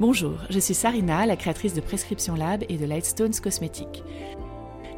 [0.00, 4.02] Bonjour, je suis Sarina, la créatrice de Prescription Lab et de Lightstones Cosmétiques.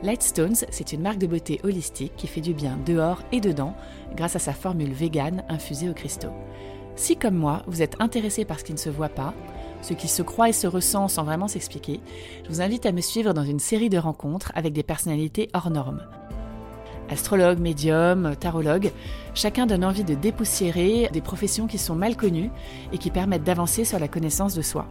[0.05, 3.75] Lightstones, c'est une marque de beauté holistique qui fait du bien dehors et dedans
[4.15, 6.31] grâce à sa formule vegan infusée aux cristaux.
[6.95, 9.35] Si comme moi, vous êtes intéressé par ce qui ne se voit pas,
[9.81, 11.99] ce qui se croit et se ressent sans vraiment s'expliquer,
[12.45, 15.71] je vous invite à me suivre dans une série de rencontres avec des personnalités hors
[15.71, 16.07] normes.
[17.11, 18.93] Astrologues, médiums, tarologues,
[19.35, 22.51] chacun donne envie de dépoussiérer des professions qui sont mal connues
[22.93, 24.87] et qui permettent d'avancer sur la connaissance de soi.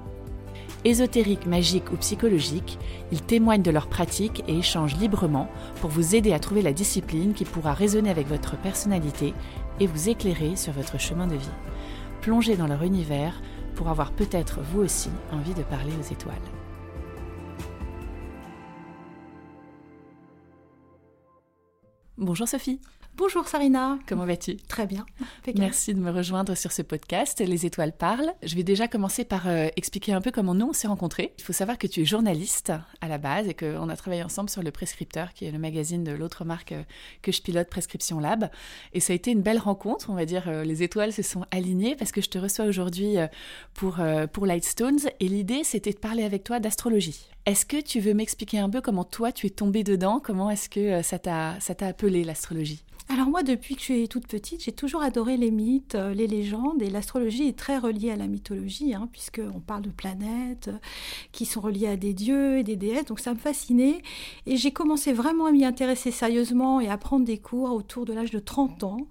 [0.84, 2.80] Ésotériques, magiques ou psychologiques,
[3.12, 5.48] ils témoignent de leurs pratiques et échangent librement
[5.80, 9.34] pour vous aider à trouver la discipline qui pourra résonner avec votre personnalité
[9.80, 11.50] et vous éclairer sur votre chemin de vie.
[12.22, 13.42] Plongez dans leur univers
[13.76, 16.61] pour avoir peut-être vous aussi envie de parler aux étoiles.
[22.22, 22.80] Bonjour Sophie.
[23.18, 24.00] Bonjour Sarina.
[24.08, 24.56] Comment vas-tu?
[24.56, 25.06] Très bien.
[25.58, 28.34] Merci de me rejoindre sur ce podcast Les étoiles parlent.
[28.42, 31.34] Je vais déjà commencer par euh, expliquer un peu comment nous on s'est rencontrés.
[31.38, 34.50] Il faut savoir que tu es journaliste à la base et qu'on a travaillé ensemble
[34.50, 36.84] sur le Prescripteur, qui est le magazine de l'autre marque euh,
[37.22, 38.50] que je pilote, Prescription Lab.
[38.94, 40.46] Et ça a été une belle rencontre, on va dire.
[40.48, 43.18] Euh, les étoiles se sont alignées parce que je te reçois aujourd'hui
[43.74, 44.00] pour,
[44.32, 45.10] pour Lightstones.
[45.20, 47.28] Et l'idée, c'était de parler avec toi d'astrologie.
[47.46, 50.22] Est-ce que tu veux m'expliquer un peu comment toi tu es tombée dedans?
[50.24, 52.84] Comment est-ce que ça t'a appelé l'astrologie?
[53.12, 56.28] Alors moi, depuis que je suis toute petite, j'ai toujours adoré les mythes, euh, les
[56.28, 60.78] légendes, et l'astrologie est très reliée à la mythologie, hein, puisqu'on parle de planètes euh,
[61.34, 64.02] qui sont reliées à des dieux et des déesses, donc ça me fascinait.
[64.46, 68.14] Et j'ai commencé vraiment à m'y intéresser sérieusement et à prendre des cours autour de
[68.14, 69.08] l'âge de 30 ans,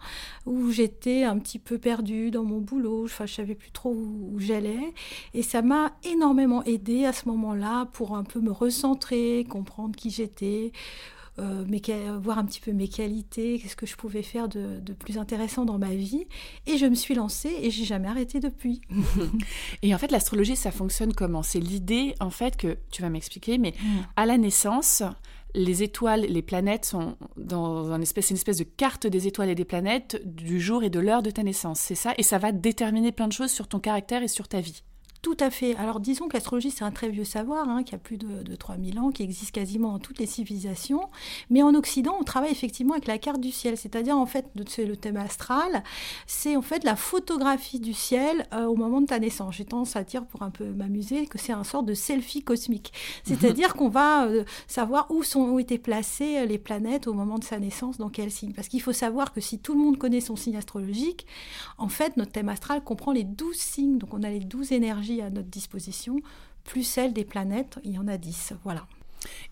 [0.46, 4.36] où j'étais un petit peu perdue dans mon boulot, enfin je savais plus trop où,
[4.38, 4.94] j'allais,
[5.34, 10.08] et ça m'a énormément aidée à ce moment-là pour un peu me recentrer, comprendre qui
[10.08, 10.72] j'étais
[11.40, 15.64] euh, voir un petit peu mes qualités, qu'est-ce que je pouvais faire de, plus intéressant
[15.64, 16.26] dans ma vie.
[16.66, 18.80] Et je me suis lancée et j'ai jamais arrêté depuis.
[19.82, 21.42] et en fait, l'astrologie, ça fonctionne comment?
[21.42, 23.98] C'est l'idée, en fait, que tu vas m'expliquer, mais mm.
[24.16, 25.02] à la naissance,
[25.54, 29.54] les étoiles, les planètes sont dans une espèce, une espèce de carte des étoiles et
[29.54, 32.14] des planètes du jour et de l'heure de ta naissance, c'est ça?
[32.18, 34.82] Et ça va déterminer plein de choses sur ton caractère et sur ta vie.
[35.22, 35.76] Tout à fait.
[35.76, 38.56] Alors disons que l'astrologie, c'est un très vieux savoir, hein, qui a plus de, de
[38.56, 41.10] 3000 ans, qui existe quasiment dans toutes les civilisations.
[41.50, 44.86] Mais en Occident, on travaille effectivement avec la carte du ciel, c'est-à-dire en fait, c'est
[44.86, 45.82] le thème astral,
[46.26, 49.56] c'est en fait la photographie du ciel euh, au moment de ta naissance.
[49.56, 52.92] J'ai tendance à dire, pour un peu m'amuser, que c'est un sort de selfie cosmique.
[53.24, 57.44] C'est-à-dire qu'on va euh, savoir où, sont, où étaient placées les planètes au moment de
[57.44, 58.54] sa naissance, dans quel signe.
[58.54, 61.26] Parce qu'il faut savoir que si tout le monde connaît son signe astrologique,
[61.76, 65.09] en fait, notre thème astral comprend les 12 signes, donc on a les 12 énergies
[65.18, 66.20] à notre disposition,
[66.64, 68.54] plus celle des planètes, il y en a 10.
[68.64, 68.86] Voilà.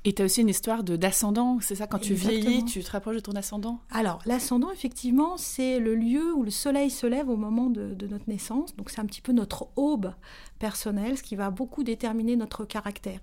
[0.04, 2.90] Et tu as aussi une histoire de d'ascendant, c'est ça Quand tu vieillis, tu te
[2.90, 3.80] rapproches de ton ascendant?
[3.90, 8.28] Alors, l'ascendant, effectivement, c'est le lieu où le soleil se lève au moment de, notre
[8.28, 8.74] naissance.
[8.76, 10.12] Donc, c'est un petit peu notre aube
[10.58, 13.20] personnelle, ce qui va beaucoup déterminer notre caractère.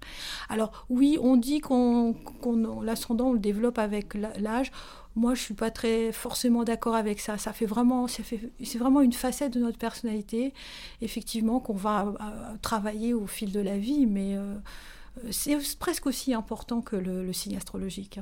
[0.50, 2.16] Alors, oui, on dit qu'on
[2.82, 4.72] l'ascendant, on le développe avec l'âge.
[5.16, 7.38] Moi, je suis pas très forcément d'accord avec ça.
[7.38, 10.54] Ça fait vraiment, ça fait, c'est vraiment une facette de notre personnalité,
[11.02, 14.56] effectivement, qu'on va euh, travailler au fil de la vie, mais euh,
[15.32, 18.20] c'est presque aussi important que le, signe astrologique.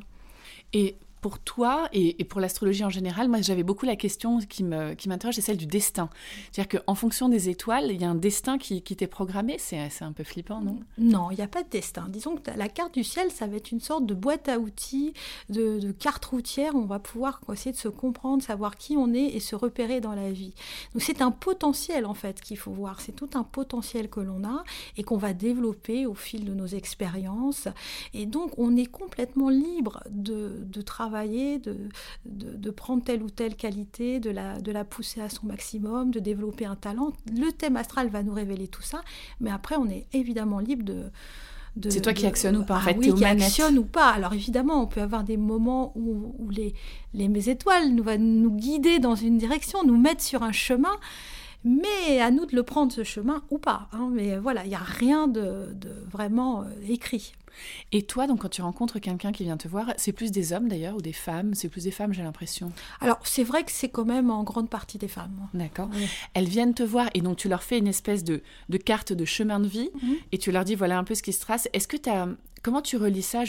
[0.74, 0.90] Hein.
[1.24, 5.42] Pour toi et, pour l'astrologie en général, moi j'avais beaucoup la question qui m'interroge, c'est
[5.42, 6.10] celle du destin.
[6.52, 9.56] C'est-à-dire qu'en fonction des étoiles, il y a un destin qui, t'est programmé.
[9.58, 10.80] C'est un peu flippant, non?
[10.98, 12.08] Non, il n'y a pas de destin.
[12.10, 15.14] Disons que la carte du ciel, ça va être une sorte de boîte à outils,
[15.50, 16.76] de, carte routière.
[16.76, 20.16] On va pouvoir essayer de se comprendre, savoir qui on est et se repérer dans
[20.16, 20.54] la vie.
[20.94, 23.00] Donc c'est un potentiel en fait qu'il faut voir.
[23.00, 24.66] C'est tout un potentiel que l'on a
[24.98, 27.70] et qu'on va développer au fil de nos expériences.
[28.14, 31.78] Et donc on est complètement libre de travailler de,
[32.26, 36.20] de, prendre telle ou telle qualité, de la, de la pousser à son maximum, de
[36.20, 37.14] développer un talent.
[37.32, 39.02] Le thème astral va nous révéler tout ça,
[39.40, 41.90] mais après, on est évidemment libre de...
[41.90, 44.10] c'est toi qui actionne ou pas, en ah fait, oui, qui actionne ou pas.
[44.10, 46.74] Alors évidemment, on peut avoir des moments où, où les,
[47.14, 50.98] les étoiles nous, va nous guider dans une direction, nous mettre sur un chemin,
[51.64, 53.88] mais à nous de le prendre ce chemin ou pas.
[53.94, 54.10] Hein.
[54.12, 57.34] Mais voilà, il n'y a rien de, de vraiment euh, écrit.
[57.92, 60.68] Et toi, donc, quand tu rencontres quelqu'un qui vient te voir, c'est plus des hommes
[60.68, 61.54] d'ailleurs ou des femmes?
[61.54, 62.72] C'est plus des femmes, j'ai l'impression.
[63.02, 65.48] Alors, c'est vrai que c'est quand même en grande partie des femmes.
[65.54, 65.90] D'accord.
[66.34, 68.42] Elles viennent te voir et donc tu leur fais une espèce de,
[68.86, 70.16] carte de chemin de vie mhm.
[70.32, 71.68] et tu leur dis voilà un peu ce qui se trace.
[71.74, 72.28] Est-ce que tu as
[72.64, 73.44] Comment tu relis ça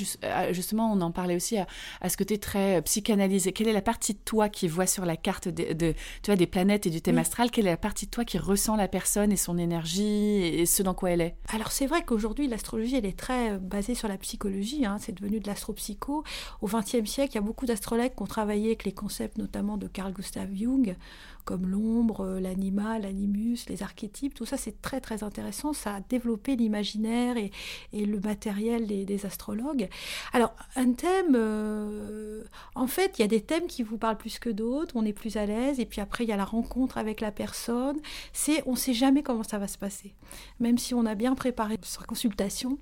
[0.51, 3.53] Justement, on en parlait aussi à, ce côté très psychanalysé.
[3.53, 6.49] Quelle est la partie de toi qui voit sur la carte de, tu vois, des
[6.49, 7.53] planètes et du thème astral?
[7.53, 10.83] Quelle est la partie de toi qui ressent la personne et son énergie et ce
[10.83, 11.37] dans quoi elle est?
[11.55, 14.87] Alors c'est vrai qu'aujourd'hui l'astrologie elle est très basée sur la psychologie.
[14.87, 14.99] Hein.
[15.00, 16.25] c'est devenu de l'astropsycho.
[16.61, 19.76] Au XXe siècle, il y a beaucoup d'astrologues qui ont travaillé avec les concepts notamment
[19.76, 20.96] de Carl Gustav Jung
[21.44, 26.00] comme l'ombre, euh, l'animal, l'animus, les archétypes, tout ça c'est très très intéressant, ça a
[26.00, 27.50] développé l'imaginaire et,
[27.93, 29.88] le matériel des, astrologues.
[30.32, 32.43] Alors un thème, euh,
[32.75, 35.12] en fait il y a des thèmes qui vous parlent plus que d'autres, on est
[35.12, 37.99] plus à l'aise, et puis après il y a la rencontre avec la personne,
[38.32, 40.14] c'est on ne sait jamais comment ça va se passer.
[40.61, 42.79] Même si on a bien préparé sa consultation,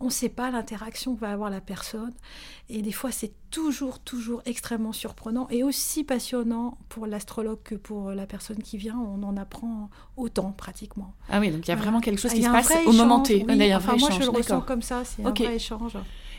[0.00, 2.12] on ne sait pas l'interaction que va avoir la personne,
[2.68, 8.10] et des fois c'est toujours, toujours extrêmement surprenant et aussi passionnant pour l'astrologue que pour
[8.10, 8.98] la personne qui vient.
[8.98, 11.14] On en apprend autant pratiquement.
[11.28, 13.44] Ah oui, donc il y a vraiment quelque chose qui se passe au moment T.
[13.48, 15.96] Oui, enfin, moi, je le ressens comme ça, c'est un vrai échange.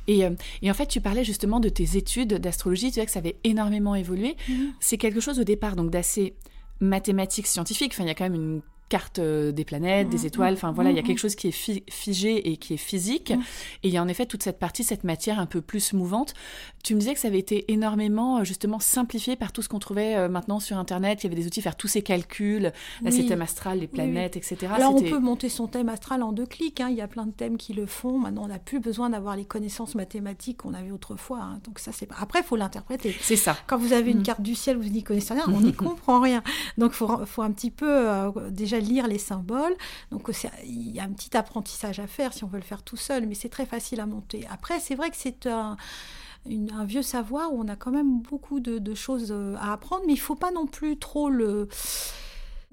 [0.07, 3.11] Et, euh, et, en fait, tu parlais justement de tes études d'astrologie, tu disais que
[3.11, 4.37] ça avait énormément évolué.
[4.47, 4.73] Mhm.
[4.79, 6.35] C'est quelque chose au départ donc d'assez
[6.79, 7.91] mathématique scientifique.
[7.93, 10.53] Enfin, il y a quand même une carte euh, des planètes, des mmh, étoiles.
[10.55, 11.21] Enfin voilà, il y a mmh, quelque mmh.
[11.21, 13.31] chose qui est figé et qui est physique.
[13.83, 16.33] Et il y a en effet toute cette partie, cette matière un peu plus mouvante.
[16.83, 19.79] Tu me disais que ça avait été énormément euh, justement simplifié par tout ce qu'on
[19.79, 21.23] trouvait euh, maintenant sur Internet.
[21.23, 22.71] Il y avait des outils faire tous ces calculs,
[23.03, 24.71] le système astral, les planètes, etc.
[24.73, 26.81] Alors on peut monter son thème astral en deux clics.
[26.81, 26.89] Hein.
[26.89, 28.17] Il y a plein de thèmes qui le font.
[28.17, 31.39] Maintenant, on n'a plus besoin d'avoir les connaissances mathématiques qu'on avait autrefois.
[31.41, 31.59] Hein.
[31.63, 33.15] Donc ça, c'est après, il faut l'interpréter.
[33.21, 33.55] C'est ça.
[33.67, 36.41] Quand vous avez une carte du ciel, vous n'y connaissez rien, on n'y comprend rien.
[36.77, 39.75] Donc il faut, faut, un petit peu déjà lire les symboles.
[40.11, 40.29] Donc
[40.65, 43.27] il y a un petit apprentissage à faire si on veut le faire tout seul,
[43.27, 44.47] mais c'est très facile à monter.
[44.51, 45.77] Après, c'est vrai que c'est un,
[46.45, 50.19] vieux savoir où on a quand même beaucoup de, choses euh, à apprendre, mais il
[50.19, 51.67] faut pas non plus trop le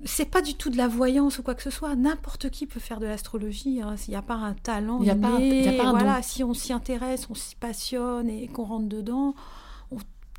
[0.05, 1.97] c'est pas du tout de la voyance ou quoi que ce soit.
[1.97, 3.81] N'importe qui peut faire de l'astrologie.
[3.81, 3.97] Hein.
[3.97, 6.75] S'il n'y a pas un talent, il y a pas, un voilà, si on s'y
[6.75, 9.35] intéresse, on s'y passionne et qu'on rentre dedans,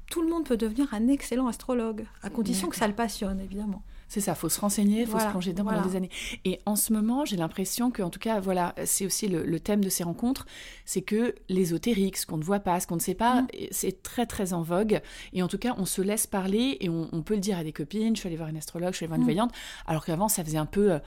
[0.09, 3.83] tout le monde peut devenir un excellent astrologue, à condition que ça le passionne, évidemment.
[4.07, 6.09] C'est ça, faut se renseigner, il faut se plonger dedans pendant des années.
[6.45, 9.83] Et en ce moment, j'ai l'impression que, en tout cas, voilà, c'est aussi le, thème
[9.83, 10.45] de ces rencontres,
[10.85, 13.47] c'est que l'ésotérique, ce qu'on ne voit pas, ce qu'on ne sait pas, mm.
[13.71, 15.01] c'est très très en vogue.
[15.33, 17.73] Et en tout cas, on se laisse parler et on, peut le dire à des
[17.73, 18.15] copines.
[18.15, 19.27] Je suis allée voir une astrologue, je suis allée voir une mm.
[19.27, 19.51] veillante,
[19.87, 20.99] alors qu'avant, ça faisait un peu euh,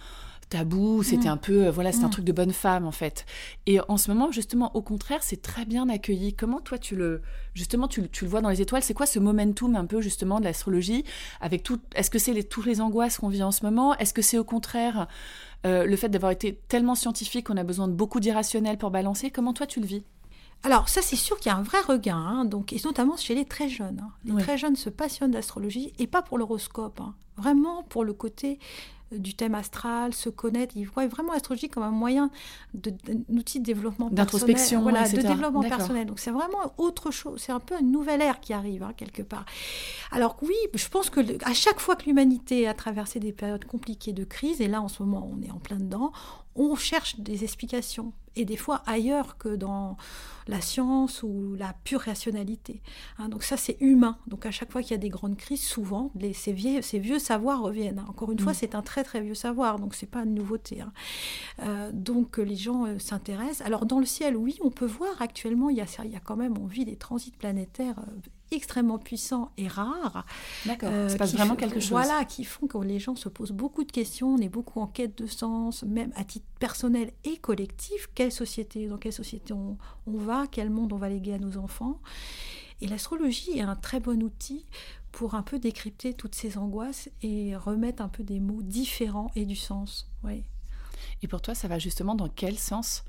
[0.50, 1.32] tabou, c'était mm.
[1.32, 2.10] un peu, euh, voilà, c'est un mm.
[2.10, 3.24] truc de bonne femme en fait.
[3.66, 6.34] Et en ce moment, justement, au contraire, c'est très bien accueilli.
[6.34, 7.22] Comment toi, tu le,
[7.54, 8.82] justement, tu, le vois dans les étoiles?
[8.82, 11.04] C'est quoi ce momentum un peu justement de l'astrologie
[11.40, 13.96] avec tout Est-ce que c'est les, toutes les angoisses qu'on vit en ce moment?
[13.96, 15.08] Est-ce que c'est au contraire
[15.64, 19.30] euh, le fait d'avoir été tellement scientifique qu'on a besoin de beaucoup d'irrationnel pour balancer?
[19.30, 20.04] Comment toi, tu le vis?
[20.62, 23.34] Alors ça c'est sûr qu'il y a un vrai regain, hein, donc, et notamment chez
[23.34, 24.02] les très jeunes.
[24.02, 24.10] Hein.
[24.26, 27.14] Les très jeunes se passionnent d'astrologie et pas pour l'horoscope, hein.
[27.38, 28.58] vraiment pour le côté
[29.12, 30.76] du thème astral, se connaître.
[30.76, 32.30] Ils voient vraiment l'astrologie comme un moyen,
[32.74, 32.92] de,
[33.28, 36.06] outil de développement d'introspection, voilà, de développement personnel.
[36.06, 37.40] Donc c'est vraiment autre chose.
[37.40, 39.44] C'est un peu une nouvelle ère qui arrive hein, quelque part.
[40.12, 44.12] Alors oui, je pense que à chaque fois que l'humanité a traversé des périodes compliquées
[44.12, 46.12] de crise, et là en ce moment on est en plein dedans,
[46.54, 49.96] on cherche des explications et des fois ailleurs que dans
[50.46, 52.80] la science ou la pure rationalité.
[53.18, 53.28] Hein.
[53.28, 54.18] donc ça, c'est humain.
[54.26, 57.18] Donc à chaque fois qu'il y a des grandes crises, souvent, ces, vieux, ces vieux
[57.18, 58.04] savoirs reviennent.
[58.08, 58.56] Encore une fois, mm.
[58.56, 60.80] c'est un très très vieux savoir, donc c'est pas une nouveauté.
[60.80, 60.92] Hein.
[61.60, 63.66] Euh, donc les gens euh, s'intéressent.
[63.66, 66.20] Alors dans le ciel, oui, on peut voir actuellement, il y a, il y a
[66.20, 70.24] quand même, on vit des transits planétaires euh, extrêmement puissants et rares.
[70.66, 71.90] D'accord, euh, passe vraiment quelque chose.
[71.90, 74.86] Voilà, qui font que les gens se posent beaucoup de questions, on est beaucoup en
[74.86, 78.08] quête de sens, même à titre personnel et collectif.
[78.14, 79.76] Quelle société, dans quelle société on,
[80.06, 82.00] va, quel monde on va léguer à nos enfants.
[82.80, 84.64] Et l'astrologie est un très bon outil
[85.12, 89.44] pour un peu décrypter toutes ces angoisses et remettre un peu des mots différents et
[89.44, 90.08] du sens.
[90.24, 90.44] Oui.
[91.22, 93.04] Et pour toi, ça va justement dans quel sens?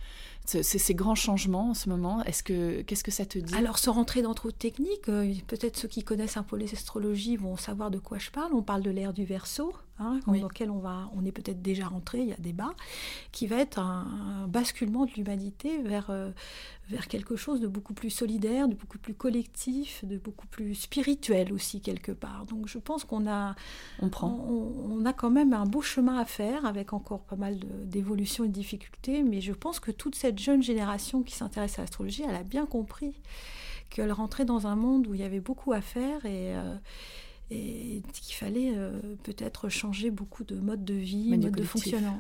[0.46, 3.54] Ces, ces grands changements en ce moment Est-ce que qu'est-ce que ça te dit?
[3.56, 6.74] Alors, sans rentrer dans trop de techniques, euh, peut-être ceux qui connaissent un peu les
[6.74, 8.54] astrologies vont savoir de quoi je parle.
[8.54, 11.88] On parle de l'ère du Verseau, hein, dans lequel on va, on est peut-être déjà
[11.88, 12.74] rentré, il y a débat,
[13.32, 16.32] qui va être un, basculement de l'humanité vers euh,
[16.92, 21.54] vers quelque chose de beaucoup plus solidaire, de beaucoup plus collectif, de beaucoup plus spirituel
[21.54, 22.46] aussi quelque part.
[22.46, 23.56] Donc, je pense qu'on a,
[24.02, 27.58] on prend, on, a quand même un beau chemin à faire avec encore pas mal
[27.86, 31.78] d'évolutions et de difficultés, mais je pense que toute cette cette jeune génération qui s'intéresse
[31.78, 33.14] à l'astrologie, elle a bien compris
[33.90, 36.78] qu'elle rentrait dans un monde où il y avait beaucoup à faire et, euh,
[37.50, 42.18] qu'il fallait euh, peut-être changer beaucoup de modes de vie, modes de fonctionnement.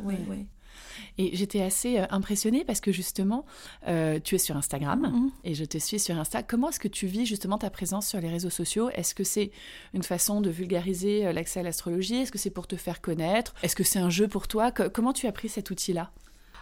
[1.18, 3.46] Et j'étais assez euh, impressionnée parce que justement,
[3.86, 5.50] tu es sur Instagram mm-hmm.
[5.50, 6.44] et je te suis sur Insta.
[6.44, 8.90] Comment est-ce que tu vis justement ta présence sur les réseaux sociaux?
[8.90, 9.52] Est-ce que c'est
[9.94, 12.16] une façon de vulgariser l'accès à l'astrologie?
[12.16, 13.54] Est-ce que c'est pour te faire connaître?
[13.64, 14.72] Est-ce que c'est un jeu pour toi?
[14.72, 16.12] Comment tu as pris cet outil-là?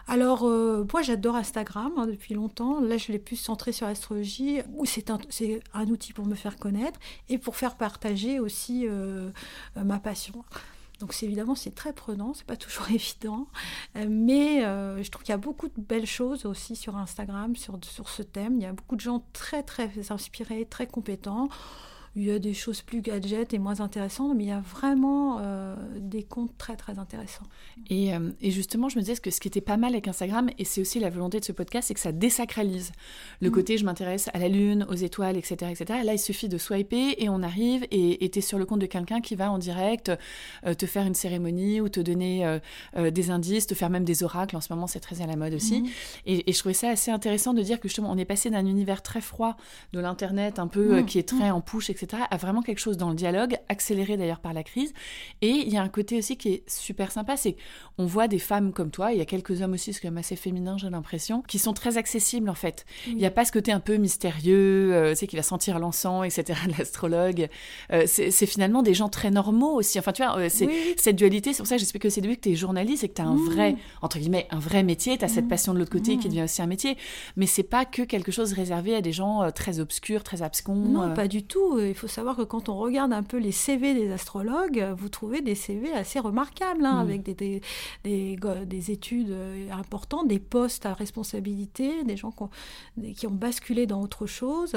[0.09, 2.79] Alors, euh, moi, j'adore Instagram hein, depuis longtemps.
[2.79, 5.19] Là, je l'ai plus centré sur l'astrologie, où c'est un,
[5.87, 6.99] outil pour me faire connaître
[7.29, 9.29] et pour faire partager aussi euh,
[9.77, 10.43] euh, ma passion.
[10.99, 13.47] Donc évidemment c'est très prenant, c'est pas toujours évident,
[13.95, 14.59] mais
[15.01, 18.21] je trouve qu'il y a beaucoup de belles choses aussi sur Instagram sur, sur ce
[18.21, 18.57] thème.
[18.57, 21.47] Il y a beaucoup de gens très très inspirés, très compétents.
[22.15, 25.37] Il y a des choses plus gadgets et moins intéressantes, mais il y a vraiment
[25.39, 27.45] euh, des comptes très très intéressants.
[27.89, 30.49] Et, euh, et, justement, je me disais que ce qui était pas mal avec Instagram,
[30.57, 32.91] et c'est aussi la volonté de ce podcast, c'est que ça désacralise
[33.41, 33.53] le mm.
[33.53, 35.99] côté je m'intéresse à la lune, aux étoiles, etc., etc.
[36.03, 38.85] là, il suffit de swiper et on arrive et tu es sur le compte de
[38.85, 40.11] quelqu'un qui va en direct
[40.65, 42.59] euh, te faire une cérémonie ou te donner
[42.97, 44.55] des indices, te faire même des oracles.
[44.55, 45.81] En ce moment, c'est très à la mode aussi.
[45.81, 45.87] Mm.
[46.25, 48.65] Et, et, je trouvais ça assez intéressant de dire que justement, on est passé d'un
[48.65, 49.57] univers très froid
[49.93, 51.05] de l'internet, un peu mm.
[51.05, 54.17] qui est très en push, etc etc., a vraiment quelque chose dans le dialogue, accéléré
[54.17, 54.93] d'ailleurs par la crise.
[55.41, 57.55] Et il y a un côté aussi qui est super sympa, c'est
[57.97, 60.17] qu'on voit des femmes comme toi, il y a quelques hommes aussi, c'est quand même
[60.17, 62.85] assez féminin, j'ai l'impression, qui sont très accessibles en fait.
[63.07, 65.79] Il n'y a pas ce côté un peu mystérieux, euh, tu sais, qui va sentir
[65.79, 67.47] l'encens, etc., de l'astrologue.
[67.91, 69.99] Euh, c'est finalement des gens très normaux aussi.
[69.99, 72.35] Enfin, tu vois, euh, c'est cette dualité, c'est pour ça que j'explique aussi au début
[72.35, 73.49] que tu es journaliste et que tu as un mmh.
[73.49, 75.49] vrai, entre guillemets, un vrai métier, tu as cette mmh.
[75.49, 76.31] passion de l'autre côté qui mmh.
[76.31, 76.97] devient aussi un métier.
[77.35, 80.75] Mais c'est pas que quelque chose réservé à des gens très obscurs, très abscons.
[80.75, 83.93] Non, pas du tout il faut savoir que quand on regarde un peu les CV
[83.93, 87.07] des astrologues, vous trouvez des CV assez remarquables, hein, mm.
[87.07, 87.61] avec des,
[88.03, 92.49] des, des, études euh, importantes, des postes à responsabilité, des gens qui ont,
[93.15, 94.75] qui ont basculé dans autre chose.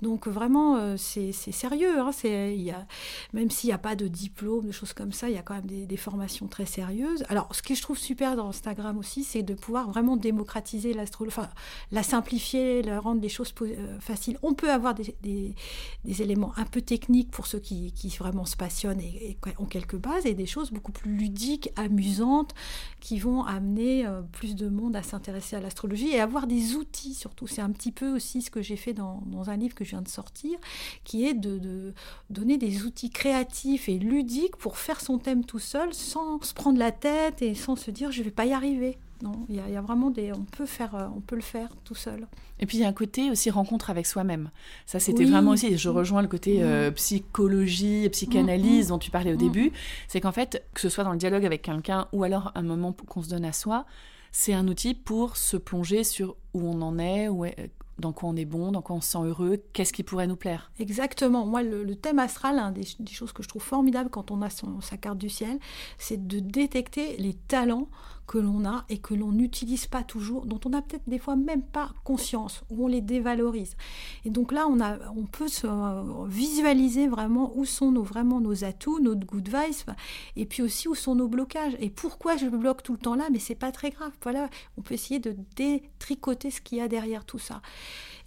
[0.00, 2.00] Donc vraiment, euh, c'est sérieux.
[2.00, 2.86] Hein, y a,
[3.32, 5.54] même s'il n'y a pas de diplôme, de choses comme ça, il y a quand
[5.54, 7.24] même des, formations très sérieuses.
[7.28, 11.36] Alors, ce que je trouve super dans Instagram aussi, c'est de pouvoir vraiment démocratiser l'astrologie,
[11.36, 11.48] enfin,
[11.92, 14.38] la simplifier, la rendre les choses euh, faciles.
[14.42, 19.00] On peut avoir des, des éléments un peu techniques pour ceux qui, vraiment se passionnent
[19.00, 22.54] et, ont quelques bases, et des choses beaucoup plus ludiques, amusantes,
[23.00, 27.14] qui vont amener euh, plus de monde à s'intéresser à l'astrologie et avoir des outils
[27.14, 27.46] surtout.
[27.46, 29.90] C'est un petit peu aussi ce que j'ai fait dans, dans, un livre que je
[29.90, 30.58] viens de sortir,
[31.04, 31.94] qui est de, de,
[32.30, 36.78] donner des outils créatifs et ludiques pour faire son thème tout seul sans se prendre
[36.78, 38.98] la tête et sans se dire je vais pas y arriver.
[39.22, 40.32] Non, il y, a vraiment des.
[40.32, 42.26] On peut faire, euh, on peut le faire tout seul.
[42.58, 44.50] Et puis il y a un côté aussi rencontre avec soi-même.
[44.84, 45.78] Ça, c'était vraiment aussi.
[45.78, 48.88] Je rejoins le côté euh, psychologie, psychanalyse mm, mm.
[48.88, 49.38] dont tu parlais au mm.
[49.38, 49.72] début.
[50.08, 52.92] C'est qu'en fait, que ce soit dans le dialogue avec quelqu'un ou alors un moment
[52.92, 53.86] qu'on se donne à soi,
[54.32, 58.28] c'est un outil pour se plonger sur où on en est, où est, dans quoi
[58.28, 60.70] on est bon, dans quoi on se sent heureux, qu'est-ce qui pourrait nous plaire.
[60.78, 61.46] Exactement.
[61.46, 64.96] Moi, le, thème astral, un des, choses que je trouve formidable quand on a sa
[64.96, 65.58] carte du ciel,
[65.98, 67.88] c'est de détecter les talents
[68.32, 71.36] que l'on a et que l'on n'utilise pas toujours, dont on n'a peut-être des fois
[71.36, 73.76] même pas conscience, où on les dévalorise.
[74.24, 78.40] Et donc là, on, a, on peut se euh, visualiser vraiment où sont nos, vraiment
[78.40, 79.94] nos atouts, notre good vibes,
[80.36, 81.76] et puis aussi où sont nos blocages.
[81.78, 84.12] Et pourquoi je bloque tout le temps là, mais c'est pas très grave.
[84.22, 84.48] Voilà,
[84.78, 87.60] on peut essayer de détricoter ce qu'il y a derrière tout ça.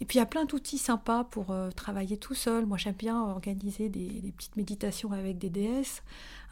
[0.02, 2.66] Et puis il y a plein d'outils sympas pour euh, travailler tout seul.
[2.66, 6.04] Moi j'aime bien organiser des, petites méditations avec des déesses.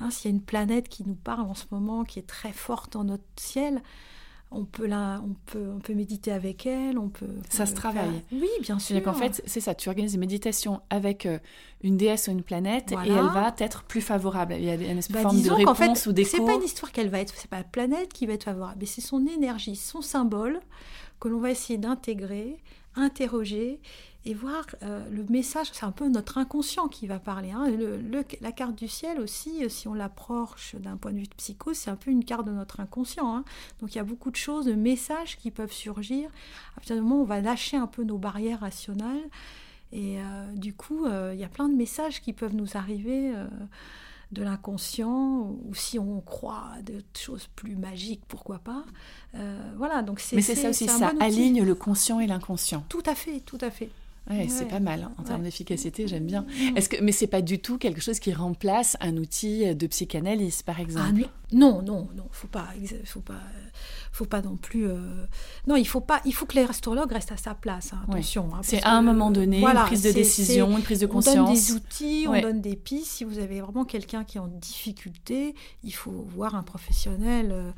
[0.03, 2.51] Hein, S'il y a une planète qui nous parle en ce moment, qui est très
[2.51, 3.81] forte dans notre ciel,
[4.51, 7.25] on peut, la, on, peut, on peut méditer avec elle, on peut...
[7.50, 8.24] Ça se travaille.
[8.31, 9.01] Oui, bien sûr.
[9.01, 11.39] qu'en fait, c'est ça, tu organises des méditations avec euh,
[11.81, 14.53] une déesse ou une planète et elle va être plus favorable.
[14.57, 16.38] Il y a une bah, forme de réponse fait, ou d'écho.
[16.38, 18.77] C'est pas une histoire qu'elle va être, c'est pas la planète qui va être favorable,
[18.79, 20.60] mais c'est son énergie, son symbole
[21.19, 22.60] que l'on va essayer d'intégrer
[22.95, 23.79] interroger
[24.25, 25.68] et voir euh, le message.
[25.74, 27.51] C'est un peu notre inconscient qui va parler.
[27.51, 27.68] Hein.
[28.42, 31.74] la carte du ciel aussi, euh, si on l'approche d'un point de vue de psycho,
[31.74, 33.36] c'est un peu une carte de notre inconscient.
[33.36, 33.44] Hein.
[33.82, 36.30] Donc il y a beaucoup de choses, de messages qui peuvent surgir.
[36.74, 39.30] À partir du moment où on va lâcher un peu nos barrières rationnelles.
[39.92, 43.32] Et euh, du coup, il y a plein de messages qui peuvent nous arriver
[44.34, 48.84] de l'inconscient, ou si on croit à des choses plus magiques, pourquoi pas.
[49.36, 50.36] Euh, voilà, donc c'est.
[50.36, 52.84] Mais c'est ça aussi, ça aligne le conscient et l'inconscient.
[52.89, 53.89] Tout à fait, tout à fait.
[54.30, 56.44] Ouais, c'est pas mal hein, en termes d'efficacité, j'aime bien.
[56.44, 56.77] Mm.
[56.77, 60.62] Est-ce que mais c'est pas du tout quelque chose qui remplace un outil de psychanalyse
[60.62, 62.70] par exemple ah, Non, non, non, faut pas,
[63.06, 63.42] faut pas
[64.13, 64.88] faut pas non plus.
[64.88, 65.25] Euh,
[65.68, 66.22] non, il faut pas.
[66.24, 67.94] Il faut que l'astrologue reste à sa place.
[67.94, 68.50] Hein, attention.
[68.53, 71.36] Hein, c'est à un moment donné une prise de décision, une prise de conscience.
[71.36, 73.08] On donne des outils, on donne des pistes.
[73.08, 77.50] Si vous avez vraiment quelqu'un qui est en difficulté, il faut voir un professionnel.
[77.51, 77.72] Euh,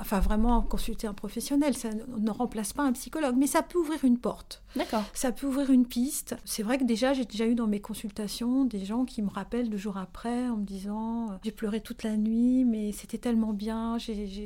[0.00, 4.04] enfin vraiment consulter un professionnel, ça ne remplace pas un psychologue, mais ça peut ouvrir
[4.04, 4.62] une porte.
[4.76, 5.04] D'accord.
[5.14, 6.36] Ça peut ouvrir une piste.
[6.44, 9.70] C'est vrai que déjà, j'ai déjà eu dans mes consultations des gens qui me rappellent
[9.70, 13.52] deux jours après en me disant euh, j'ai pleuré toute la nuit, mais c'était tellement
[13.52, 13.98] bien,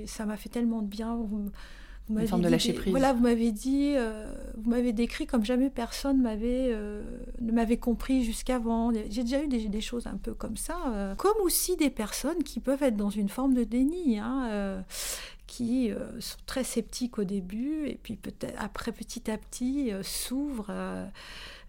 [0.06, 1.14] ça m'a fait tellement de bien.
[1.16, 1.50] Vous
[2.09, 2.91] une forme de lâcher prise.
[2.91, 7.03] Voilà, vous m'avez dit, euh, vous m'avez décrit comme jamais personne m'avait, euh,
[7.41, 8.93] ne m'avait compris jusqu'avant.
[9.11, 12.61] J'ai déjà eu des, choses un peu comme ça, euh, comme aussi des personnes qui
[12.61, 14.85] peuvent être dans une forme de déni, hein,
[15.47, 20.73] qui sont très sceptiques au début et puis peut-être après petit à petit s'ouvrent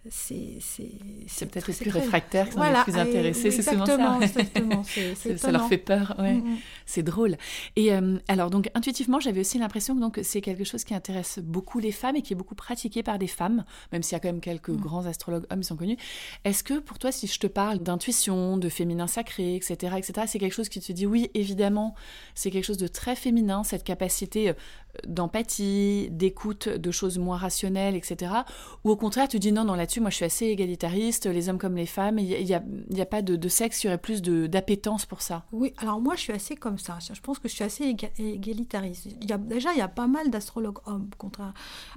[0.09, 4.19] c'est peut-être les plus réfractaires qui sont les plus intéressés, c'est souvent ça.
[4.21, 4.83] Exactement,
[5.37, 6.35] ça leur fait peur, ouais.
[6.35, 6.57] Mm, mm.
[6.85, 7.37] c'est drôle.
[7.75, 11.39] Et euh, alors donc intuitivement, j'avais aussi l'impression que donc c'est quelque chose qui intéresse
[11.39, 14.19] beaucoup les femmes et qui est beaucoup pratiqué par des femmes, même s'il y a
[14.19, 14.77] quand même quelques mm.
[14.77, 15.97] grands astrologues hommes qui sont connus.
[16.43, 20.39] Est-ce que pour toi, si je te parle d'intuition, de féminin sacré, etc., etc., c'est
[20.39, 21.95] quelque chose qui te dit oui, évidemment,
[22.35, 24.53] c'est quelque chose de très féminin, cette capacité euh,
[25.05, 28.31] d'empathie, d'écoute de choses moins rationnelles, etc.
[28.83, 31.57] Ou au contraire, tu dis non, non, là-dessus, moi je suis assez égalitariste, les hommes
[31.57, 32.61] comme les femmes, il n'y a,
[33.01, 35.45] a, pas de, sexe, il y aurait plus d'appétence pour ça.
[35.51, 39.07] Oui, alors moi je suis assez comme ça, je pense que je suis assez égalitariste.
[39.21, 41.41] Il y a, déjà, il y a pas mal d'astrologues hommes, contre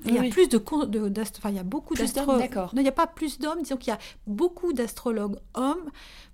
[0.05, 0.59] Il y a plus de...
[0.59, 2.41] de enfin, il y a beaucoup d'astrologues...
[2.41, 2.71] D'accord.
[2.75, 5.91] Non, il n'y a pas plus d'hommes, disons qu'il y a beaucoup d'astrologues hommes,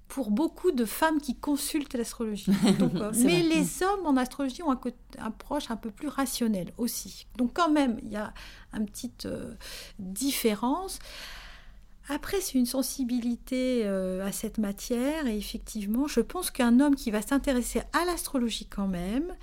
[0.09, 2.51] pour beaucoup de femmes qui consultent l'astrologie.
[2.97, 7.27] Euh, mais les hommes en astrologie ont une approche un peu plus rationnelle aussi.
[7.37, 8.33] Donc quand même, il y a
[8.73, 9.55] une petite euh,
[9.99, 10.99] différence.
[12.09, 17.11] Après, c'est une sensibilité euh, à cette matière et effectivement, je pense qu'un homme qui
[17.11, 19.35] va s'intéresser à l'astrologie quand même,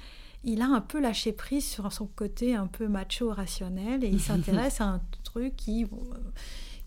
[0.44, 4.22] il a un peu lâché prise sur son côté un peu macho rationnel et il
[4.22, 5.86] s'intéresse à un truc qui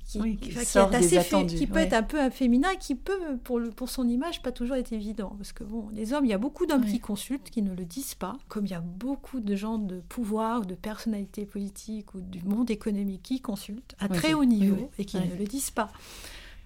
[0.07, 4.77] qui, peut être un peu féminin et qui peut, pour, pour son image, pas toujours
[4.77, 5.35] être évident.
[5.37, 7.85] Parce que bon, les hommes, il y a beaucoup d'hommes qui consultent, qui ne le
[7.85, 12.21] disent pas, comme il y a beaucoup de gens de pouvoir, de personnalités politiques ou
[12.21, 15.91] du monde économique qui consultent à très haut niveau et qui ne le disent pas.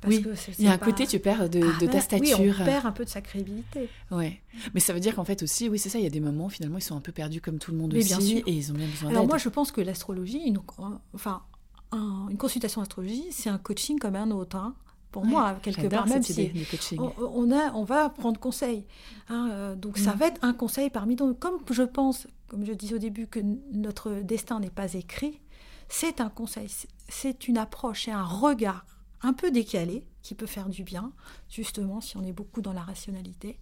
[0.01, 0.25] Parce oui,
[0.59, 2.41] il y a un côté, tu perds de, ah, ta stature.
[2.41, 3.91] Oui, on perd un peu de sa crédibilité.
[4.11, 4.41] Ouais.
[4.73, 6.49] Mais ça veut dire qu'en fait aussi, oui, c'est ça, il y a des moments,
[6.49, 8.87] finalement, ils sont un peu perdus comme tout le monde aussi, et ils ont bien
[8.87, 10.55] besoin Alors moi, je pense que l'astrologie,
[11.13, 11.43] enfin,
[11.93, 14.57] une consultation astrologie, c'est un coaching comme un autre.
[14.57, 14.75] Hein.
[15.11, 16.53] Pour moi, quelque part, même si
[17.19, 18.87] on, a, on va prendre conseil.
[19.29, 20.19] Hein, euh, donc ça mm.
[20.19, 21.39] va être un conseil parmi d'autres.
[21.39, 23.41] Comme je pense, comme je disais au début, que
[23.73, 25.41] notre destin n'est pas écrit,
[25.89, 26.69] c'est un conseil,
[27.09, 28.87] c'est une approche, c'est un regard
[29.23, 31.13] un peu décalé qui peut faire du bien,
[31.49, 33.59] justement, si on est beaucoup dans la rationalité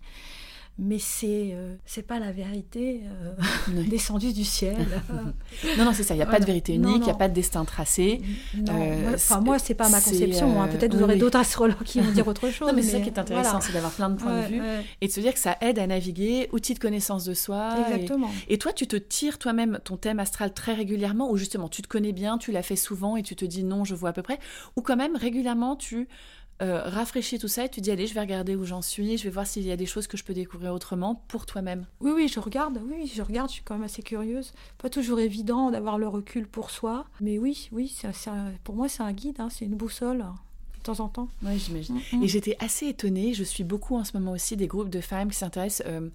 [0.79, 4.77] mais c'est euh, c'est pas la vérité euh, descendue du ciel.
[5.77, 6.15] non, non, c'est ça.
[6.15, 8.23] Il n'y a pas de vérité unique, il n'y a pas de destin tracé.
[8.55, 10.63] Non, euh, enfin, moi, c'est pas ma conception.
[10.63, 10.69] Hein.
[10.69, 12.69] Peut-être vous aurez d'autres astrologues qui vont dire autre chose.
[12.69, 14.63] non, mais, c'est ça qui est intéressant, c'est d'avoir plein de points de vue
[15.01, 17.75] et de se dire que ça aide à naviguer, outil de connaissance de soi.
[17.89, 18.31] Exactement.
[18.49, 21.89] Et, toi, tu te tires toi-même ton thème astral très régulièrement, ou justement, tu te
[21.89, 24.23] connais bien, tu l'as fait souvent et tu te dis non, je vois à peu
[24.23, 24.39] près,
[24.77, 26.09] ou quand même régulièrement, tu
[26.61, 29.25] euh, rafraîchis tout ça et tu dis allez je vais regarder où j'en suis, je
[29.25, 31.87] vais voir s'il y a des choses que je peux découvrir autrement pour toi-même.
[32.01, 34.53] Oui oui je regarde, oui je regarde, je suis quand même assez curieuse.
[34.79, 37.97] Pas toujours évident d'avoir le recul pour soi, mais oui oui
[38.65, 40.25] pour moi c'est un guide, hein, c'est une boussole
[40.79, 41.29] de temps en temps.
[41.43, 41.97] Oui, j'imagine.
[41.97, 42.23] Mm, mm.
[42.23, 45.29] Et j'étais assez étonnée, je suis beaucoup en ce moment aussi des groupes de femmes
[45.31, 46.09] qui s'intéressent euh,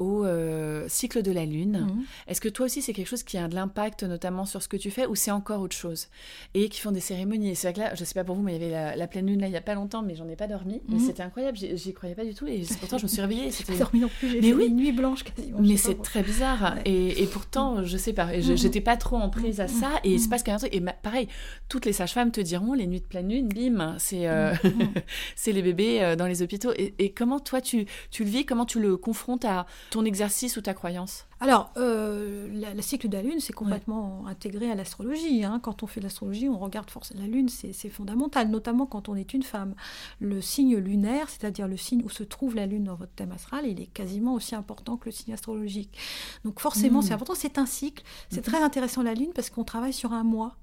[0.00, 1.86] au euh, cycle de la Lune.
[1.88, 2.04] Mhm.
[2.26, 4.76] Est-ce que toi aussi c'est quelque chose qui a de l'impact notamment sur ce que
[4.76, 6.08] tu fais ou c'est encore autre chose?
[6.54, 7.54] Et qui font des cérémonies.
[7.54, 9.26] C'est vrai que là, je sais pas pour vous, mais il y avait la, pleine
[9.26, 10.80] Lune là il y a pas longtemps, mais j'en ai pas dormi.
[10.88, 11.06] Mais mhm.
[11.06, 13.50] c'était incroyable, j'y croyais pas du tout et pourtant je me suis réveillée.
[13.50, 14.66] C'était dormi non plus, j'ai oui.
[14.66, 15.60] une nuit blanche quasiment.
[15.60, 18.56] Mais c'est très bizarre et, pourtant je sais pas, mhm.
[18.56, 20.74] j'étais pas trop en prise à ça et il se passe quand même un truc.
[20.74, 21.28] Et pareil,
[21.68, 24.54] toutes les sages-femmes te diront les nuits de pleine lune, bim, c'est euh,
[25.46, 26.72] les bébés euh, dans les hôpitaux.
[26.76, 28.44] Et, comment toi tu, tu le vis?
[28.44, 33.16] Comment tu le confrontes à ton exercice ou ta croyance Alors, euh, le cycle de
[33.16, 35.44] la Lune, c'est complètement intégré à l'astrologie.
[35.44, 35.60] Hein.
[35.62, 39.34] Quand on fait l'astrologie, on regarde forcément la Lune, c'est fondamental, notamment quand on est
[39.34, 39.74] une femme.
[40.20, 43.66] Le signe lunaire, c'est-à-dire le signe où se trouve la Lune dans votre thème astral,
[43.66, 45.98] il est quasiment aussi important que le signe astrologique.
[46.44, 47.02] Donc forcément, hmm.
[47.02, 47.34] c'est important.
[47.34, 48.04] C'est un cycle.
[48.30, 48.50] C'est hmm.
[48.50, 50.56] très intéressant la Lune parce qu'on travaille sur un mois.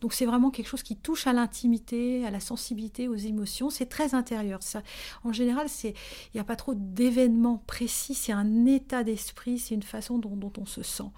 [0.00, 3.70] Donc c'est vraiment quelque chose qui touche à l'intimité, à la sensibilité, aux émotions.
[3.70, 4.62] C'est très intérieur.
[4.62, 4.82] Ça,
[5.24, 5.94] en général, il
[6.34, 8.14] n'y a pas trop d'événements précis.
[8.14, 11.10] C'est un état d'esprit, c'est une façon dont, on se sent.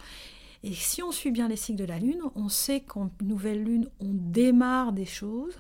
[0.65, 3.89] Et si on suit bien les cycles de la Lune, on sait qu'en nouvelle Lune,
[4.01, 5.57] on démarre des choses,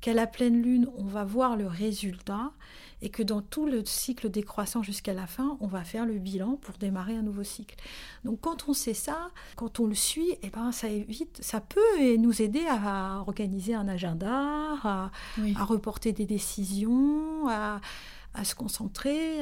[0.00, 2.52] qu'à la pleine Lune, on va voir le résultat,
[3.02, 6.56] et que dans tout le cycle décroissant jusqu'à la fin, on va faire le bilan
[6.56, 7.74] pour démarrer un nouveau cycle.
[8.24, 12.16] Donc quand on sait ça, quand on le suit, eh ben ça évite, ça peut
[12.16, 14.30] nous aider à organiser un agenda,
[14.84, 15.10] à,
[15.64, 17.80] reporter des décisions, à,
[18.44, 19.40] se concentrer.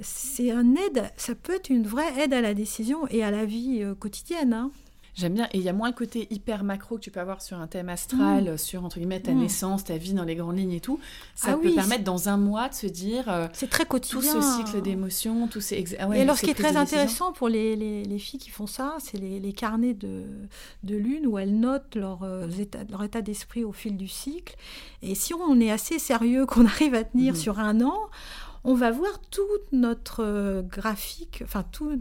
[0.00, 3.44] C'est un aide, ça peut être une vraie aide à la décision et à la
[3.44, 4.54] vie euh, quotidienne.
[4.54, 4.70] Hein.
[5.14, 5.46] J'aime bien.
[5.52, 7.66] Et il y a moins le côté hyper macro que tu peux avoir sur un
[7.66, 8.58] thème astral, mm.
[8.58, 9.40] sur entre guillemets ta mm.
[9.40, 10.98] naissance, ta vie dans les grandes lignes et tout.
[11.34, 13.28] Ça ah peut permettre dans un mois de se dire.
[13.28, 14.20] Euh, c'est très quotidien.
[14.20, 15.84] Tout ce cycle d'émotions, tous ces.
[15.98, 18.96] Ah et alors, ce qui est très intéressant pour les, les, filles qui font ça,
[19.00, 20.24] c'est les, les, carnets de,
[20.82, 24.56] de lune où elles notent leur, euh, état, leur état d'esprit au fil du cycle.
[25.02, 27.36] Et si on est assez sérieux, qu'on arrive à tenir mm.
[27.36, 27.98] sur un an,
[28.64, 32.00] on va voir toute notre euh, graphique, enfin tout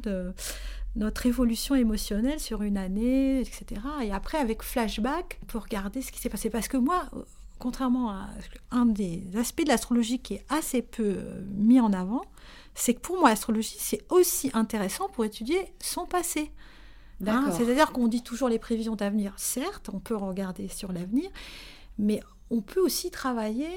[0.95, 3.81] notre évolution émotionnelle sur une année, etc.
[4.03, 6.49] Et après, avec flashback, peut regarder ce qui s'est passé.
[6.49, 7.05] Parce que moi,
[7.59, 8.29] contrairement à
[8.71, 12.23] un des aspects de l'astrologie qui est assez peu euh, mis en avant,
[12.75, 16.51] c'est que pour moi, l'astrologie, c'est aussi intéressant pour étudier son passé.
[17.25, 19.33] Hein, C'est-à-dire qu'on dit toujours les prévisions d'avenir.
[19.37, 21.29] Certes, on peut regarder sur l'avenir,
[21.99, 23.69] mais on peut aussi travailler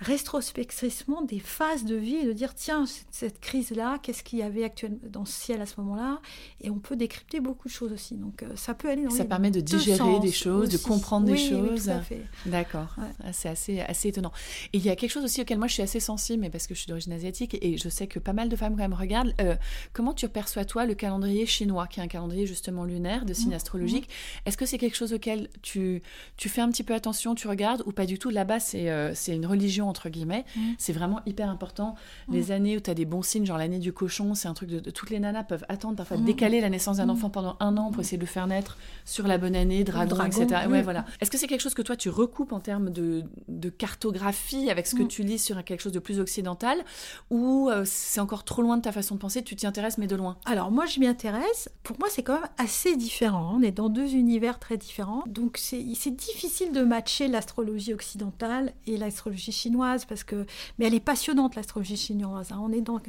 [0.00, 4.42] rétrospectivement des phases de vie et de dire tiens cette, crise là qu'est-ce qu'il y
[4.42, 6.20] avait actuellement dans le ciel à ce moment-là?
[6.60, 8.14] Et on peut décrypter beaucoup de choses aussi.
[8.16, 11.36] Donc euh, ça peut aller dans ça permet de digérer des choses de comprendre des
[11.36, 11.90] choses.
[12.46, 12.96] d'accord.
[12.98, 14.32] Ah, c'est assez assez étonnant.
[14.72, 16.66] Et il y a quelque chose aussi auquel moi je suis assez sensible mais parce
[16.66, 18.94] que je suis d'origine asiatique et je sais que pas mal de femmes quand même
[18.94, 19.54] regardent euh,
[19.92, 23.50] comment tu perçois toi le calendrier chinois qui est un calendrier justement lunaire de signes
[23.50, 24.48] mmh, astrologiques mmh.
[24.48, 26.02] est-ce que c'est quelque chose auquel tu
[26.36, 28.30] tu fais un petit peu attention tu regardes ou pas du tout?
[28.30, 30.44] Là-bas c'est euh, c'est une religion entre guillemets.
[30.56, 30.60] Mm.
[30.78, 31.94] C'est vraiment hyper important.
[32.28, 32.34] Mm.
[32.34, 34.70] Les années où tu as des bons signes, genre l'année du cochon, c'est un truc
[34.70, 36.24] de, Toutes les nanas peuvent attendre, parfois mm.
[36.24, 39.26] décaler la naissance d'un enfant pendant un an pour essayer de le faire naître sur
[39.26, 40.66] la bonne année, dragon, etc.
[40.68, 41.04] Ouais, voilà.
[41.20, 43.24] Est-ce que c'est quelque chose que toi tu recoupes en termes de,
[43.78, 46.78] cartographie avec ce que tu lis sur quelque chose de plus occidental
[47.30, 50.06] ou euh, c'est encore trop loin de ta façon de penser, tu t'y intéresses mais
[50.06, 50.36] de loin?
[50.44, 51.68] Alors moi je m'y intéresse.
[51.82, 53.54] Pour moi c'est quand même assez différent.
[53.56, 55.24] On est dans deux univers très différents.
[55.26, 59.73] Donc c'est difficile de matcher l'astrologie occidentale et l'astrologie chinoise
[60.08, 60.46] parce que
[60.78, 62.52] mais elle est passionnante l'astrologie chinoise.
[62.52, 62.60] Hein.
[62.62, 63.06] On est donc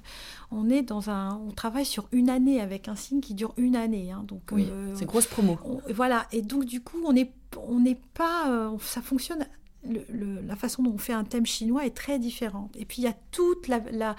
[0.51, 3.75] on est dans un on travaille sur une année avec un signe qui dure une
[3.75, 4.11] année.
[4.11, 4.23] Hein.
[4.27, 5.57] donc oui, euh, c'est grosse promo.
[5.93, 7.31] voilà et donc du coup on n'est
[7.67, 9.45] on n'est pas euh, ça fonctionne.
[9.83, 12.75] la façon dont on fait un thème chinois est très différente.
[12.77, 14.15] Et puis il y a toute la,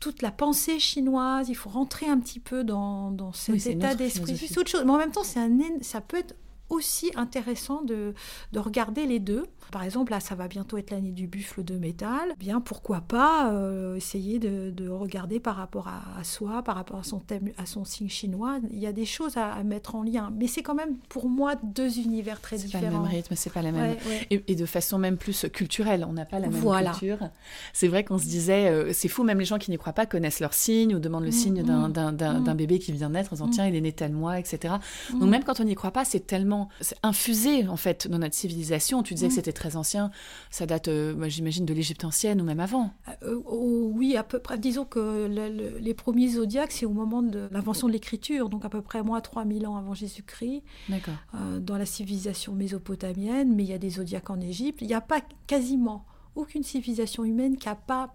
[0.00, 4.36] toute la pensée chinoise, il faut rentrer un petit peu dans, dans cet état d'esprit.
[4.36, 4.84] C'est autre chose.
[4.84, 5.50] Mais en même temps, c'est un,
[5.82, 6.34] ça peut être
[6.70, 8.14] aussi intéressant de,
[8.52, 9.46] de, regarder les deux.
[9.72, 12.34] Par exemple, là, ça va bientôt être l'année du buffle de métal.
[12.38, 17.02] Bien, pourquoi pas euh, essayer de, de, regarder par rapport à, soi, par rapport à
[17.02, 18.58] son thème, à son signe chinois.
[18.70, 21.54] Il y a des choses à, mettre en lien, mais c'est quand même pour moi
[21.62, 22.84] deux univers très différents.
[22.84, 23.96] C'est pas le même rythme, c'est pas la même.
[24.30, 27.18] Et, de façon même plus culturelle, on n'a pas la même culture.
[27.72, 30.06] C'est vrai qu'on se disait, euh, c'est fou, même les gens qui n'y croient pas
[30.06, 32.56] connaissent leur signe ou demandent le mm, signe mm, d'un mm.
[32.56, 34.74] bébé qui vient naître en disant tiens, il est né tel mois, etc.
[35.12, 36.57] Donc même quand on n'y croit pas, c'est tellement
[37.02, 39.02] infusé en fait dans notre civilisation.
[39.02, 39.36] Tu disais que mm.
[39.36, 40.10] c'était très ancien,
[40.50, 42.90] ça date, euh, j'imagine, de l'Égypte ancienne ou même avant.
[43.22, 44.58] Euh, oh, oui, à peu près.
[44.58, 45.26] Disons que
[45.80, 49.20] les premiers zodiaques, c'est au moment de l'invention de l'écriture, donc à peu près moins
[49.20, 50.62] 3000 ans avant Jésus-Christ.
[51.34, 54.78] Euh, dans la civilisation mésopotamienne, mais il y a des zodiaques en Égypte.
[54.80, 58.14] Il n'y a pas quasiment aucune civilisation humaine qui n'a pas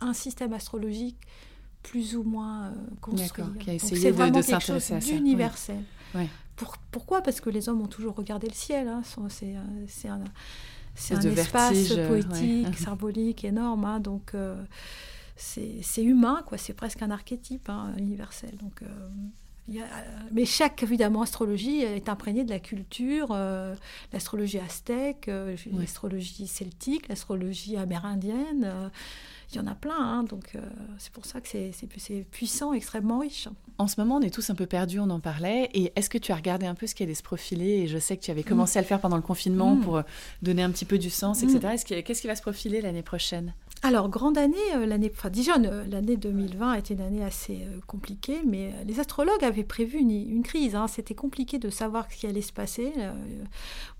[0.00, 1.18] un système astrologique
[1.90, 3.28] plus ou moins construit.
[3.28, 5.12] D'accord, qui a essayé de, de s'intéresser à ça.
[5.12, 5.82] Universel.
[6.14, 6.28] Oui
[6.90, 7.22] pourquoi?
[7.22, 8.88] Parce que les hommes ont toujours regardé le ciel.
[8.88, 9.02] Hein.
[9.28, 10.24] C'est un,
[11.10, 13.84] un espace poétique, symbolique énorme.
[13.84, 14.00] Hein.
[14.00, 14.62] donc, euh,
[15.36, 16.58] c'est humain, quoi.
[16.58, 18.56] C'est presque un archétype hein, universel.
[18.56, 19.80] Donc, euh,
[20.32, 23.74] mais chaque, évidemment, astrologie est imprégnée de la culture, euh,
[24.12, 25.28] l'astrologie aztèque,
[25.72, 28.90] l'astrologie celtique, l'astrologie amérindienne
[29.50, 29.96] il y en a plein.
[29.98, 30.60] Hein, donc euh,
[30.98, 33.48] c'est pour ça que c'est puissant, extrêmement riche.
[33.78, 35.68] En ce moment, on est tous un peu perdus, on en parlait.
[35.74, 37.82] Et est-ce que tu as regardé un peu ce qui allait se profiler?
[37.82, 39.80] Et je sais que tu avais commencé à le faire pendant le confinement mm.
[39.80, 40.02] pour
[40.42, 41.58] donner un petit peu du sens, etc.
[41.58, 42.02] Mm.
[42.02, 43.54] Qu'est-ce qui va se profiler l'année prochaine?
[43.82, 47.78] Alors, grande année, euh, l'année, enfin, déjà, l'année 2020 a été une année assez euh,
[47.86, 50.74] compliquée, mais euh, les astrologues avaient prévu une, crise.
[50.74, 50.88] Hein.
[50.88, 52.92] C'était compliqué de savoir ce qui allait se passer.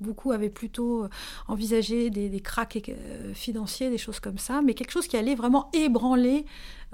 [0.00, 1.06] beaucoup avaient plutôt
[1.48, 2.90] envisagé des, des cracks
[3.34, 6.44] financiers, des choses comme ça, mais quelque chose qui allait vraiment ébranler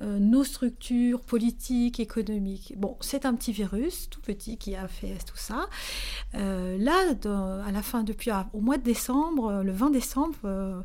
[0.01, 2.75] nos structures politiques, économiques.
[2.77, 5.67] Bon, c'est un petit virus, tout petit, qui a fait tout ça.
[6.35, 7.15] là,
[7.67, 10.83] à la fin, depuis au mois de décembre, le 20 décembre,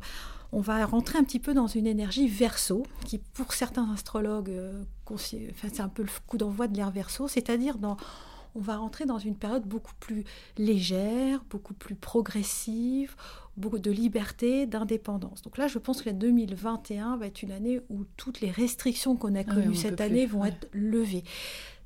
[0.52, 4.82] on va rentrer un petit peu dans une énergie verso, qui pour certains astrologues, euh,
[5.16, 7.96] c'est un peu le coup d'envoi de l'ère verso, c'est-à-dire dans
[8.54, 10.24] on va rentrer dans une période beaucoup plus
[10.56, 13.14] légère, beaucoup plus progressive,
[13.56, 15.42] beaucoup de liberté, d'indépendance.
[15.42, 19.16] Donc là, je pense que la 2021 va être une année où toutes les restrictions
[19.16, 21.24] qu'on a connues cette année vont être levées.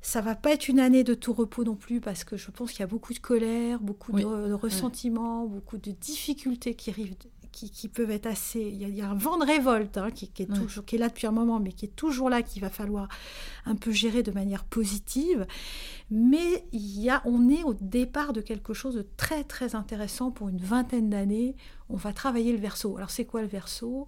[0.01, 2.71] Ça va pas être une année de tout repos non plus parce que je pense
[2.71, 7.15] qu'il y a beaucoup de colère, beaucoup de, ressentiment, beaucoup de difficultés qui arrivent
[7.53, 8.59] qui, peuvent être assez.
[8.59, 11.27] Il y, a, un vent de révolte hein, qui, est toujours, qui est là depuis
[11.27, 13.07] un moment, mais qui est toujours là, qu'il va falloir
[13.65, 15.45] un peu gérer de manière positive.
[16.09, 20.31] Mais il y a, on est au départ de quelque chose de très très intéressant
[20.31, 21.55] pour une vingtaine d'années.
[21.89, 22.97] On va travailler le verso.
[22.97, 24.07] Alors c'est quoi le verso?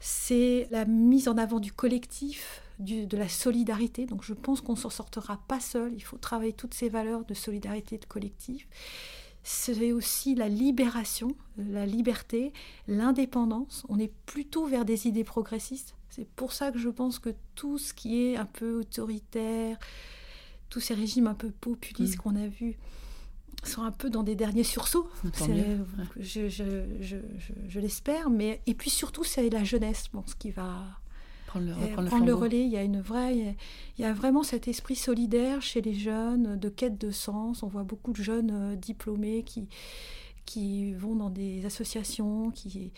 [0.00, 4.06] C'est la mise en avant du collectif, de la solidarité.
[4.06, 5.92] Donc je pense qu'on s'en sortira pas seul.
[5.94, 8.66] Il faut travailler toutes ces valeurs de solidarité de collectif
[9.50, 12.52] c'est aussi la libération, la liberté,
[12.86, 13.86] l'indépendance.
[13.88, 15.94] On est plutôt vers des idées progressistes.
[16.10, 19.78] C'est pour ça que je pense que tout ce qui est un peu autoritaire,
[20.68, 22.20] tous ces régimes un peu populistes mm.
[22.20, 22.76] qu'on a vus
[23.64, 25.08] sont un peu dans des derniers sursauts.
[26.20, 28.28] Je, je, l'espère.
[28.28, 30.84] Mais et puis surtout, c'est la jeunesse, bon, ce qui va
[31.48, 32.64] prendre le, prendre le, relais.
[32.64, 33.56] Il y a une vraie,
[33.98, 37.62] il y a vraiment cet esprit solidaire chez les jeunes, de quête de sens.
[37.62, 39.68] On voit beaucoup de jeunes euh, diplômés qui
[40.44, 42.92] qui vont dans des associations, qui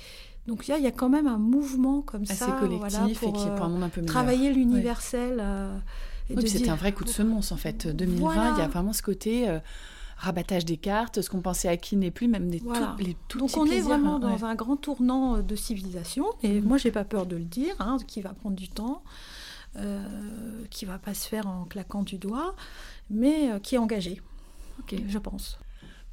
[0.46, 3.44] donc il y, a, quand même un mouvement comme Assez ça, collectif pour, et qui
[3.44, 5.38] pour un monde un peu travailler l'universel.
[5.40, 5.76] Euh,
[6.34, 7.86] oui, c'était un vrai coup de semonce en fait.
[7.88, 9.58] 2020, il y a vraiment ce côté euh,
[10.20, 12.62] rabattage des cartes, ce qu'on pensait acquis n'est plus, même des
[12.98, 16.64] les tout Donc on est vraiment dans un grand tournant euh, de civilisation, et mm.
[16.64, 19.02] moi j'ai pas peur de le dire, hein, qui va prendre du temps,
[19.76, 20.04] euh,
[20.68, 22.54] qui va pas se faire en claquant du doigt,
[23.08, 24.20] mais qui est engagé,
[24.90, 25.58] je pense.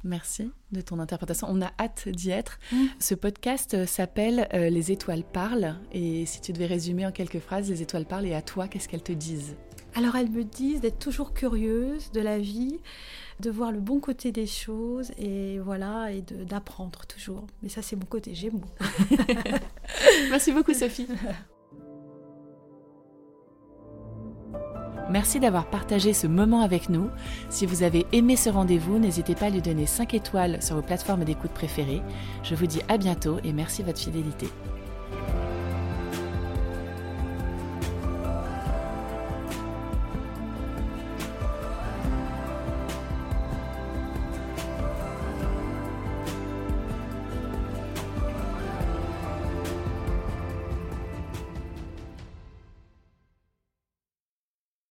[0.04, 1.48] Merci de ton interprétation.
[1.50, 2.60] On a hâte d'y être.
[2.72, 2.86] Mm.
[3.00, 5.74] Ce podcast s'appelle Les étoiles parlent.
[5.90, 8.88] Et si tu devais résumer en quelques phrases, Les étoiles parlent et à toi, qu'est-ce
[8.88, 9.56] qu'elles te disent?
[9.94, 12.78] Alors elles me disent d'être toujours curieuse de la vie,
[13.40, 17.46] de voir le bon côté des choses et voilà et d'apprendre toujours.
[17.62, 18.60] Mais ça c'est mon côté Gémeaux.
[20.30, 21.08] Merci beaucoup Sophie.
[25.10, 27.08] Merci d'avoir partagé ce moment avec nous.
[27.48, 30.82] Si vous avez aimé ce rendez-vous, n'hésitez pas à lui donner 5 étoiles sur vos
[30.82, 32.02] plateformes d'écoute préférées.
[32.42, 34.48] Je vous dis à bientôt et merci de votre fidélité.